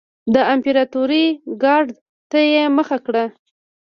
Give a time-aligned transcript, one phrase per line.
[0.33, 1.25] د امپراتورۍ
[1.63, 1.87] ګارډ
[2.31, 3.25] ته یې مخه کړه.